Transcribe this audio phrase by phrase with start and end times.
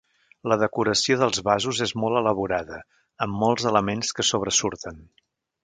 [0.51, 2.81] La decoració dels vasos és molt elaborada,
[3.27, 5.07] amb molts elements que sobresurten.